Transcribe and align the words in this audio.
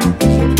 Thank 0.00 0.58
you. 0.58 0.59